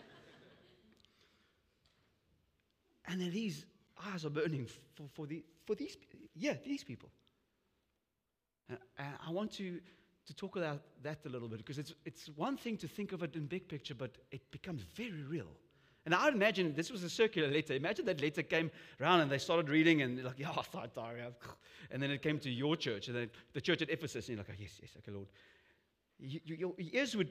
[3.07, 3.66] And he's,
[4.11, 5.98] eyes are burning for, for, the, for these,
[6.35, 7.11] yeah, these people.
[8.70, 9.79] And, and I want to,
[10.24, 13.22] to talk about that a little bit because it's, it's one thing to think of
[13.22, 15.48] it in big picture, but it becomes very real.
[16.11, 17.73] And I imagine this was a circular letter.
[17.75, 20.51] Imagine that letter came around and they started reading and like, yeah,
[20.92, 21.20] sorry,
[21.92, 24.27] and then it came to your church and then the church at Ephesus.
[24.29, 25.29] And you're like, oh, yes, yes, okay, Lord.
[26.18, 27.31] You, you, your ears would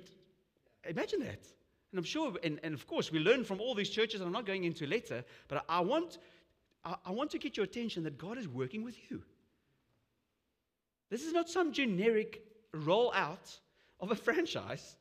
[0.85, 1.45] imagine that.
[1.91, 4.21] And I'm sure, and, and of course, we learn from all these churches.
[4.21, 6.17] I'm not going into later, but I, I want,
[6.85, 9.21] I, I want to get your attention that God is working with you.
[11.09, 13.59] This is not some generic rollout
[13.99, 14.95] of a franchise.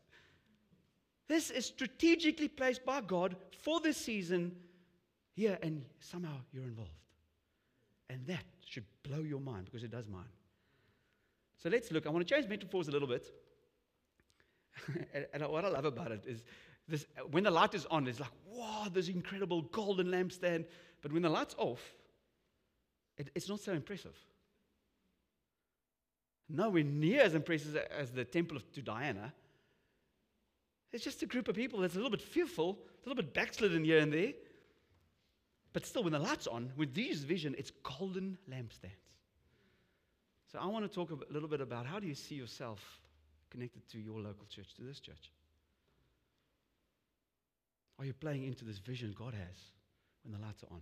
[1.28, 4.56] This is strategically placed by God for this season
[5.34, 6.90] here, and somehow you're involved.
[8.10, 10.24] And that should blow your mind because it does mine.
[11.62, 12.06] So let's look.
[12.06, 13.26] I want to change metaphors a little bit.
[15.32, 16.44] and, what I love about it is
[16.86, 20.64] this, when the light is on, it's like, wow, this incredible golden lampstand.
[21.02, 21.82] But when the light's off,
[23.18, 24.16] it, it's not so impressive.
[26.48, 29.34] Nowhere near as impressive as the temple of, to Diana.
[30.92, 33.84] It's just a group of people that's a little bit fearful, a little bit backslidden
[33.84, 34.32] here and there.
[35.72, 39.08] But still, when the light's on, with these vision, it's golden lampstands.
[40.50, 43.00] So I want to talk a little bit about how do you see yourself
[43.50, 45.30] connected to your local church, to this church?
[47.98, 49.56] Are you playing into this vision God has
[50.24, 50.80] when the lights are on?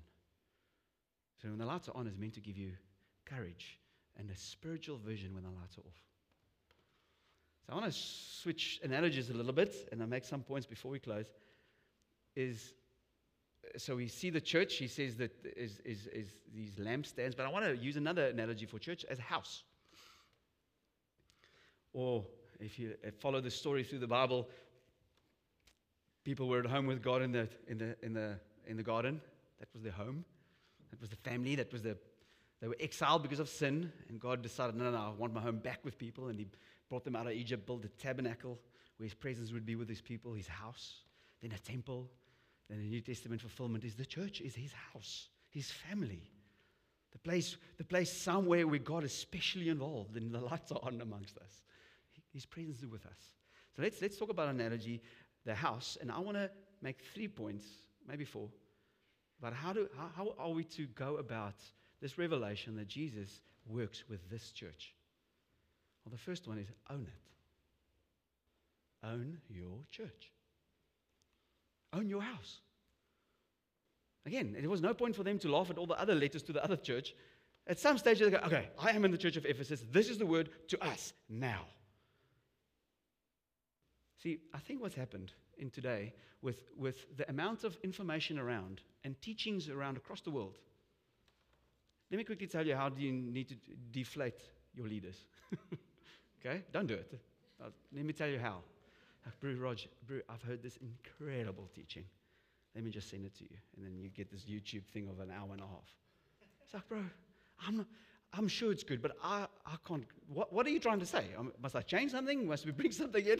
[1.42, 2.72] So when the lights are on, is meant to give you
[3.24, 3.78] courage
[4.18, 6.02] and a spiritual vision when the lights are off.
[7.66, 10.90] So I want to switch analogies a little bit, and I'll make some points before
[10.90, 11.26] we close.
[12.36, 12.74] Is
[13.76, 17.48] so we see the church, he says that is, is, is these lampstands, but I
[17.48, 19.64] want to use another analogy for church as a house.
[21.92, 22.24] Or
[22.60, 24.48] if you uh, follow the story through the Bible,
[26.24, 29.20] people were at home with God in the, in the, in the, in the garden.
[29.58, 30.24] That was their home.
[30.90, 31.56] That was the family.
[31.56, 31.96] That was the,
[32.60, 33.92] they were exiled because of sin.
[34.08, 36.28] And God decided, no, no, no, I want my home back with people.
[36.28, 36.46] And he
[36.88, 38.58] brought them out of Egypt, built a tabernacle
[38.96, 41.02] where his presence would be with his people, his house,
[41.42, 42.10] then a temple.
[42.68, 46.30] Then the New Testament fulfillment is the church, is his house, his family.
[47.12, 51.00] The place, the place somewhere where God is specially involved and the lights are on
[51.00, 51.62] amongst us.
[52.32, 53.18] His presence is with us.
[53.74, 55.00] So let's, let's talk about analogy,
[55.44, 55.96] the house.
[56.00, 56.50] And I want to
[56.82, 57.64] make three points,
[58.06, 58.48] maybe four,
[59.38, 61.54] about how, do, how, how are we to go about
[62.00, 64.94] this revelation that Jesus works with this church.
[66.06, 67.26] Well, the first one is own it.
[69.06, 70.30] Own your church.
[71.92, 72.60] Own your house.
[74.24, 76.52] Again, there was no point for them to laugh at all the other letters to
[76.52, 77.12] the other church.
[77.66, 79.82] At some stage, they go, okay, I am in the church of Ephesus.
[79.90, 81.62] This is the word to us now.
[84.22, 89.20] See, I think what's happened in today with, with the amount of information around and
[89.20, 90.58] teachings around across the world.
[92.12, 93.56] Let me quickly tell you how do you need to
[93.90, 94.40] deflate
[94.72, 95.16] your leaders.
[96.46, 96.62] okay?
[96.72, 97.12] Don't do it.
[97.62, 98.58] Uh, let me tell you how.
[99.26, 102.04] Uh, Brew, Roger, Brew, I've heard this incredible teaching.
[102.74, 103.56] Let me just send it to you.
[103.76, 105.90] And then you get this YouTube thing of an hour and a half.
[106.64, 107.00] It's like, bro,
[107.66, 107.86] I'm, not,
[108.32, 110.04] I'm sure it's good, but I, I can't.
[110.28, 111.24] What, what are you trying to say?
[111.38, 112.46] Um, must I change something?
[112.46, 113.38] Must we bring something in?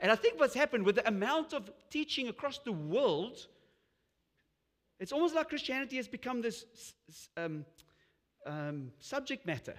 [0.00, 3.46] and I think what's happened with the amount of teaching across the world,
[5.00, 6.66] it's almost like Christianity has become this
[7.36, 7.64] um,
[8.44, 9.74] um, subject matter.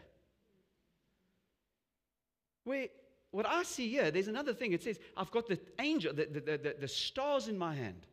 [2.68, 2.88] Where
[3.32, 4.74] what I see here, there's another thing.
[4.74, 8.06] It says, I've got the angel, the, the, the, the stars in my hand.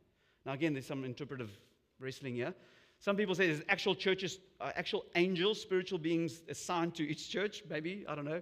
[0.47, 1.51] Now, again, there's some interpretive
[1.99, 2.55] wrestling here.
[3.01, 7.65] Some people say there's actual churches, uh, actual angels, spiritual beings assigned to each church,
[7.69, 8.41] maybe, I don't know.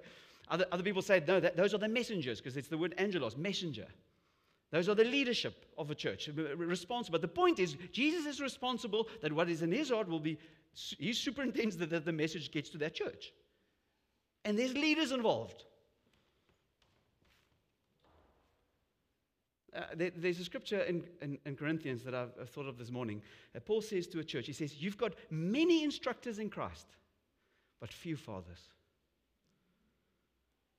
[0.49, 3.37] Other, other people say, no, that, those are the messengers, because it's the word angelos,
[3.37, 3.87] messenger.
[4.71, 7.19] Those are the leadership of a church, responsible.
[7.19, 10.39] But the point is, Jesus is responsible that what is in his heart will be,
[10.75, 13.33] he superintends that, that the message gets to that church.
[14.45, 15.65] And there's leaders involved.
[19.75, 23.23] Uh, there, there's a scripture in, in, in Corinthians that I've, thought of this morning.
[23.57, 26.87] Uh, Paul says to a church, he says, You've got many instructors in Christ,
[27.81, 28.59] but few fathers.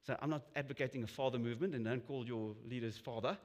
[0.06, 3.38] So I'm not advocating a father movement and don't call your leaders father.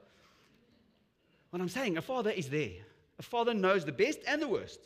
[1.49, 2.71] What I'm saying, a father is there.
[3.17, 4.79] A father knows the best and the worst.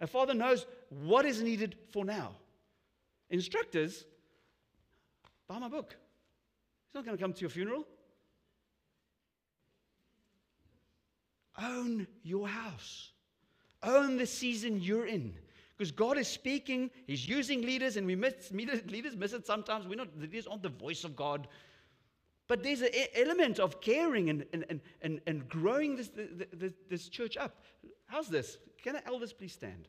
[0.00, 2.32] A father knows what is needed for now.
[3.30, 4.04] Instructors,
[5.48, 5.96] buy my book.
[6.88, 7.86] He's not going to come to your funeral.
[11.60, 13.10] Own your house.
[13.82, 15.34] Own the season you're in.
[15.76, 19.86] Because God is speaking, He's using leaders, and we miss, leaders miss it sometimes.
[19.86, 21.48] We're not, leaders aren't the voice of God.
[22.48, 26.10] But there's an element of caring and, and, and, and growing this,
[26.88, 27.64] this church up.
[28.06, 28.58] How's this?
[28.82, 29.88] Can the elders please stand?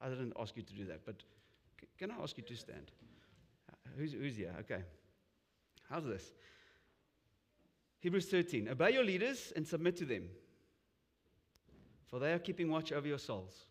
[0.00, 1.22] I didn't ask you to do that, but
[1.98, 2.90] can I ask you to stand?
[3.70, 4.54] Uh, Who's, who's here?
[4.60, 4.82] Okay.
[5.88, 6.32] How's this?
[8.00, 8.68] Hebrews 13.
[8.68, 10.24] Obey your leaders and submit to them,
[12.08, 13.66] for they are keeping watch over your souls,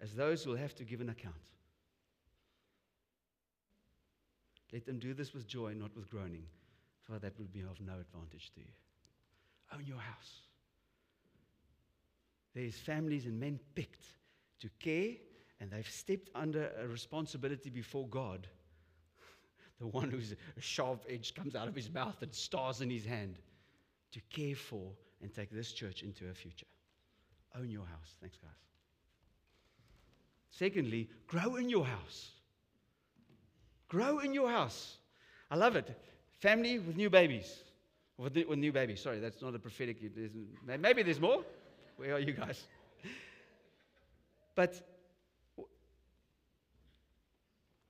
[0.00, 1.34] as those who will have to give an account.
[4.72, 6.44] Let them do this with joy, not with groaning,
[7.02, 8.72] for that would be of no advantage to you.
[9.72, 10.40] Own your house.
[12.54, 14.04] There's families and men picked
[14.60, 15.12] to care,
[15.60, 18.46] and they've stepped under a responsibility before God.
[19.78, 23.38] The one whose sharp edge comes out of his mouth and stars in his hand
[24.12, 26.64] to care for and take this church into a future.
[27.54, 28.14] Own your house.
[28.20, 28.50] Thanks, guys.
[30.50, 32.30] Secondly, grow in your house.
[33.88, 34.96] Grow in your house.
[35.50, 35.88] I love it.
[36.40, 37.62] Family with new babies.
[38.18, 39.00] With, new- babies.
[39.00, 39.98] Sorry, that's not a prophetic.
[40.66, 41.44] Maybe there's more.
[41.96, 42.66] Where are you guys?
[44.54, 44.74] But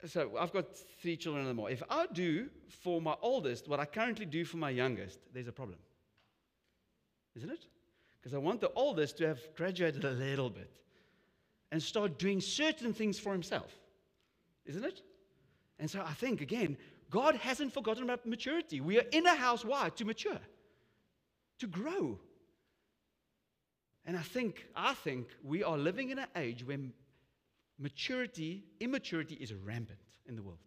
[0.05, 0.67] so I've got
[1.01, 1.71] three children and more.
[1.71, 5.53] If I do for my oldest what I currently do for my youngest, there's a
[5.53, 5.79] problem.
[7.37, 7.65] Isn't it?
[8.27, 10.81] Because I want the oldest to have graduated a little bit
[11.71, 13.73] and start doing certain things for himself.
[14.65, 15.01] Isn't it?
[15.79, 16.77] And so I think, again,
[17.09, 18.81] God hasn't forgotten about maturity.
[18.81, 19.91] We are in a house, why?
[19.91, 20.41] To mature,
[21.61, 22.19] to grow.
[24.05, 26.95] And I think, I think we are living in an age when
[27.79, 30.59] maturity, immaturity is rampant in the world.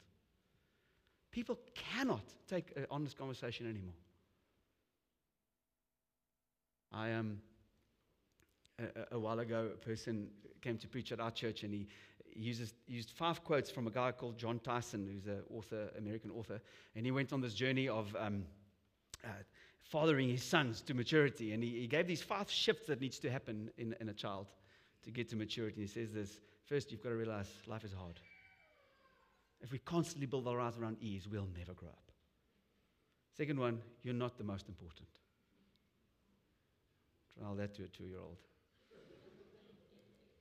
[1.30, 3.95] People cannot take an honest conversation anymore.
[6.93, 7.41] I um,
[8.80, 10.27] a, a while ago, a person
[10.61, 11.88] came to preach at our church, and he
[12.34, 16.59] uses, used five quotes from a guy called Jon Tyson, who's an author, American author,
[16.95, 18.43] and he went on this journey of um,
[19.23, 19.30] uh,
[19.82, 23.30] fathering his sons to maturity, and he, he gave these five shifts that needs to
[23.30, 24.47] happen in, in a child
[25.03, 25.82] to get to maturity.
[25.82, 28.19] And he says this: first, you've got to realize life is hard.
[29.61, 32.11] If we constantly build our lives around ease, we'll never grow up.
[33.36, 35.07] Second one, you're not the most important.
[37.39, 38.38] Tell that to a two year old.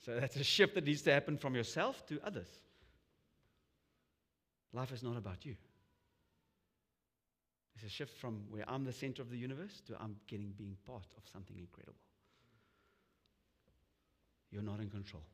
[0.08, 2.48] So that's a shift that needs to happen from yourself to others.
[4.72, 5.54] Life is not about you.
[7.74, 10.78] It's a shift from where I'm the center of the universe to I'm getting being
[10.86, 12.00] part of something incredible.
[14.50, 15.24] You're not in control.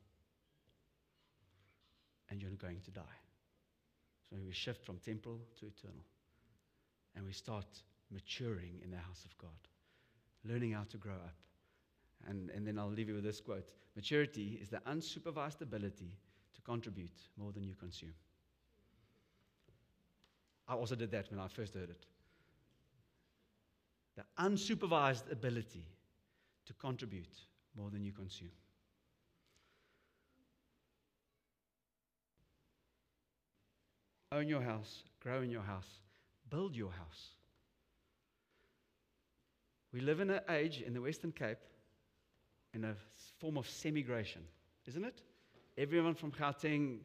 [2.29, 3.19] And you're going to die.
[4.29, 6.03] So we shift from temporal to eternal.
[7.15, 7.67] And we start
[8.11, 9.69] maturing in the house of God,
[10.43, 11.44] learning how to grow up.
[12.27, 16.11] And, and then I'll leave you with this quote Maturity is the unsupervised ability
[16.55, 18.13] to contribute more than you consume.
[20.67, 22.05] I also did that when I first heard it.
[24.15, 25.85] The unsupervised ability
[26.65, 27.33] to contribute
[27.77, 28.49] more than you consume.
[34.31, 35.99] Own your house, grow in your house,
[36.49, 37.29] build your house.
[39.93, 41.59] We live in an age in the Western Cape
[42.75, 42.95] in a
[43.39, 44.41] form of semigration,
[44.85, 45.21] isn't it?
[45.77, 46.99] Everyone from Gauteng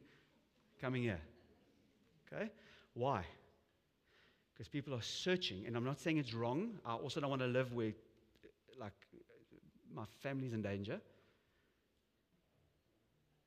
[0.79, 1.21] coming here.
[2.31, 2.49] Okay?
[2.93, 3.23] Why?
[4.53, 6.73] Because people are searching, and I'm not saying it's wrong.
[6.85, 7.93] I also don't want to live where,
[8.79, 8.93] like,
[9.93, 10.99] my family's in danger.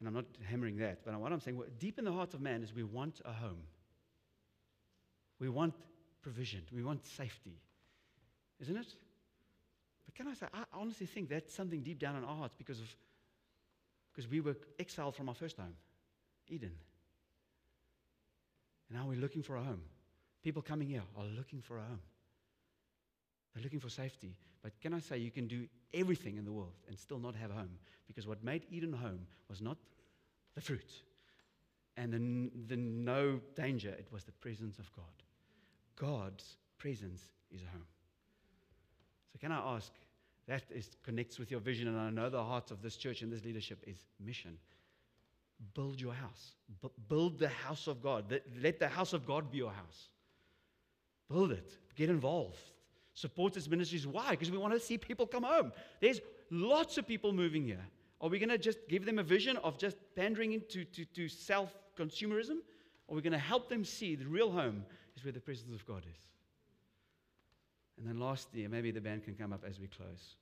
[0.00, 2.62] And I'm not hammering that, but what I'm saying, deep in the heart of man
[2.62, 3.62] is we want a home.
[5.38, 5.74] We want
[6.22, 6.62] provision.
[6.72, 7.58] We want safety.
[8.60, 8.94] Isn't it?
[10.14, 12.80] But can I say, I honestly think that's something deep down in our hearts because
[12.80, 12.96] of
[14.12, 15.74] because we were exiled from our first home,
[16.46, 16.70] Eden.
[18.88, 19.80] And now we're looking for a home.
[20.44, 21.98] People coming here are looking for a home.
[23.54, 24.36] They're looking for safety.
[24.62, 27.50] But can I say you can do everything in the world and still not have
[27.50, 27.76] a home?
[28.06, 29.78] Because what made Eden home was not
[30.54, 31.02] the fruit
[31.96, 35.04] and the, the no danger, it was the presence of God.
[35.96, 37.86] God's presence is a home.
[39.32, 39.92] So, can I ask?
[40.47, 43.32] That is, connects with your vision, and I know the heart of this church and
[43.32, 44.59] this leadership is mission.
[45.74, 46.55] Build your house.
[46.82, 48.40] Bu- build the house of God.
[48.61, 50.09] Let- the house of God be your house.
[51.30, 51.78] Build it.
[51.97, 52.61] Get involved.
[53.14, 54.07] Support this ministries.
[54.07, 54.30] Why?
[54.30, 55.72] Because we want to see people come home.
[56.01, 56.20] There's
[56.51, 57.86] lots of people moving here.
[58.20, 61.28] Are we going to just give them a vision of just pandering into to, to
[61.28, 62.59] self consumerism?
[63.07, 64.84] Or are we going to help them see the real home
[65.16, 66.34] is where the presence of God is?
[67.99, 70.36] And then lastly, maybe the band can come up as we close.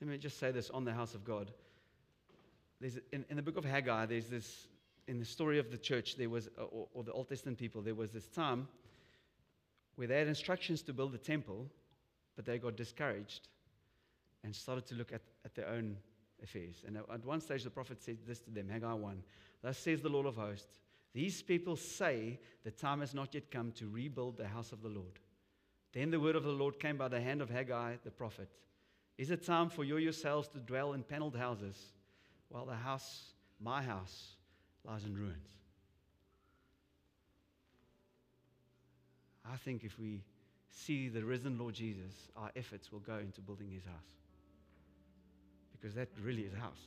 [0.00, 1.50] Let me just say this on the house of God.
[2.80, 4.68] There's, in, in the book of Haggai, there's this,
[5.06, 7.82] in the story of the church, there was, uh, or, or the Old Testament people,
[7.82, 8.66] there was this time
[9.96, 11.66] where they had instructions to build the temple,
[12.36, 13.48] but they got discouraged
[14.44, 15.96] and started to look at, at their own
[16.42, 16.84] affairs.
[16.86, 19.22] And at one stage, the prophet said this to them Haggai 1
[19.62, 20.80] Thus says the Lord of hosts,
[21.12, 24.88] these people say the time has not yet come to rebuild the house of the
[24.88, 25.18] Lord.
[25.92, 28.48] Then the word of the Lord came by the hand of Haggai the prophet.
[29.18, 31.76] Is it time for you yourselves to dwell in paneled houses
[32.48, 34.36] while the house, my house,
[34.84, 35.48] lies in ruins?
[39.52, 40.22] I think if we
[40.70, 43.94] see the risen Lord Jesus, our efforts will go into building his house.
[45.72, 46.80] Because that really is a house,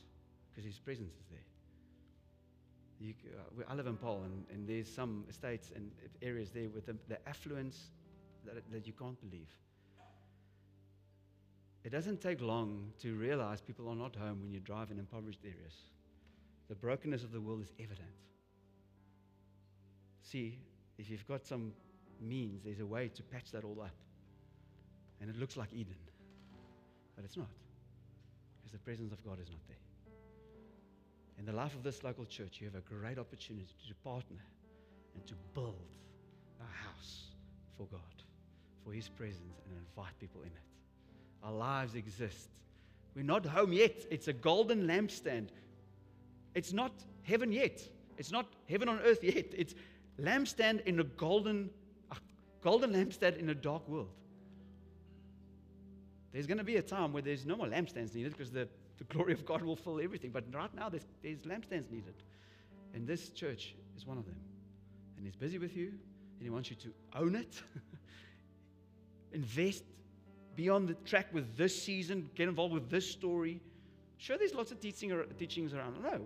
[0.50, 1.53] because his presence is there.
[3.04, 5.90] You, uh, I live in Paarl, and, and, there's some estates and
[6.22, 7.90] areas there with the, the affluence
[8.46, 9.50] that, that you can't believe.
[11.84, 15.40] It doesn't take long to realize people are not home when you drive in impoverished
[15.44, 15.74] areas.
[16.70, 18.08] The brokenness of the world is evident.
[20.22, 20.58] See,
[20.96, 21.74] if you've got some
[22.22, 23.94] means, there's a way to patch that all up.
[25.20, 25.94] And it looks like Eden.
[27.16, 27.50] But it's not,
[28.56, 29.83] because the presence of God is not there.
[31.38, 34.42] In the life of this local church, you have a great opportunity to partner
[35.14, 35.88] and to build
[36.60, 37.24] a house
[37.76, 38.00] for God,
[38.84, 40.52] for His presence, and invite people in it.
[41.42, 42.48] Our lives exist.
[43.14, 44.06] We're not home yet.
[44.10, 45.48] It's a golden lampstand.
[46.54, 47.82] It's not heaven yet.
[48.16, 49.46] It's not heaven on earth yet.
[49.56, 49.74] It's
[50.20, 51.70] lampstand in a golden,
[52.10, 52.16] a
[52.62, 54.10] golden lampstand in a dark world.
[56.34, 58.68] There's going to be a time where there's no more lampstands needed because the
[58.98, 60.30] the glory of God will fill everything.
[60.30, 62.14] But right now, there's, there's lampstands needed.
[62.94, 64.36] And this church is one of them.
[65.16, 67.60] And He's busy with you, and He wants you to own it,
[69.32, 69.84] invest,
[70.54, 73.60] be on the track with this season, get involved with this story.
[74.18, 76.00] Sure, there's lots of teaching, teachings around.
[76.02, 76.20] No,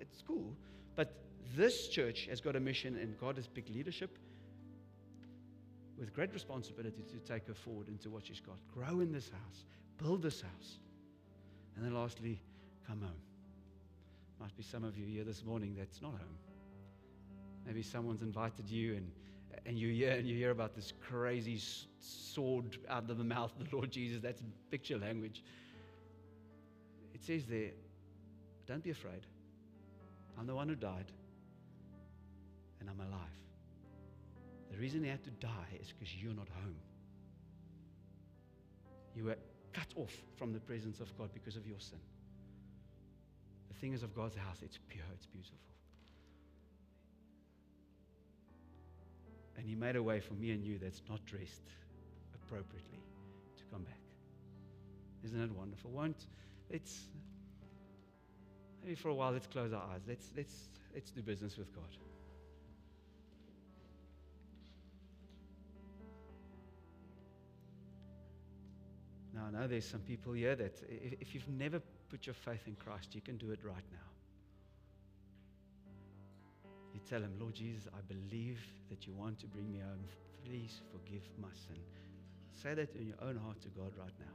[0.00, 0.52] it's cool.
[0.96, 1.14] But
[1.56, 4.18] this church has got a mission, and God has picked leadership
[6.00, 8.56] with great responsibility to take her forward into what she's got.
[8.74, 9.64] Grow in this house,
[9.98, 10.78] build this house.
[11.76, 12.40] And then lastly,
[12.86, 13.20] come home.
[14.40, 16.38] Might be some of you here this morning that's not home.
[17.66, 19.10] Maybe someone's invited you and,
[19.66, 21.60] and you hear and you hear about this crazy
[22.00, 24.20] sword out of the mouth of the Lord Jesus.
[24.22, 25.44] That's picture language.
[27.12, 27.72] It says there,
[28.66, 29.26] don't be afraid.
[30.38, 31.12] I'm the one who died,
[32.80, 33.28] and I'm alive.
[34.70, 36.76] The reason he had to die is because you're not home.
[39.14, 39.36] You were
[39.72, 41.98] cut off from the presence of God because of your sin.
[43.68, 45.58] The thing is of God's house, it's pure, it's beautiful.
[49.56, 51.62] And He made a way for me and you that's not dressed
[52.34, 53.00] appropriately
[53.58, 54.00] to come back.
[55.24, 55.90] Isn't it wonderful?
[55.90, 56.26] Won't
[56.72, 57.08] let's
[58.82, 60.00] maybe for a while let's close our eyes.
[60.08, 61.84] Let's let's let's do business with God.
[69.50, 73.14] I know there's some people here that if you've never put your faith in Christ,
[73.14, 73.98] you can do it right now.
[76.94, 80.04] You tell him, Lord Jesus, I believe that you want to bring me home.
[80.44, 81.82] Please forgive my sin.
[82.62, 84.34] Say that in your own heart to God right now.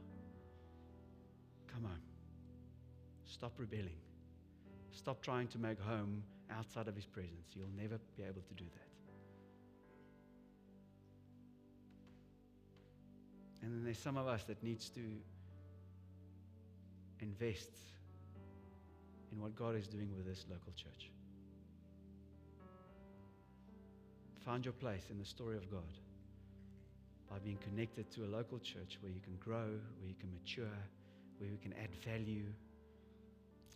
[1.72, 2.00] Come on.
[3.24, 4.00] Stop rebelling.
[4.90, 7.54] Stop trying to make home outside of his presence.
[7.54, 8.95] You'll never be able to do that.
[13.66, 15.00] And then there's some of us that needs to
[17.20, 17.72] invest
[19.32, 21.10] in what God is doing with this local church.
[24.44, 25.98] Find your place in the story of God
[27.28, 29.66] by being connected to a local church where you can grow,
[29.98, 30.78] where you can mature,
[31.38, 32.44] where you can add value,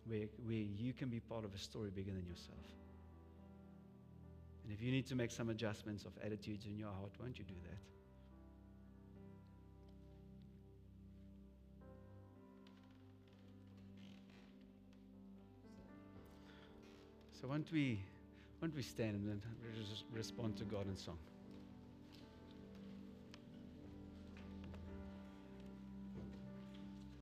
[0.07, 2.63] where, where you can be part of a story bigger than yourself.
[4.63, 7.43] And if you need to make some adjustments of attitudes in your heart, won't you
[7.43, 8.00] do that?
[17.41, 17.99] So won't we,
[18.61, 19.41] won't we stand and then
[20.13, 21.17] respond to God in song?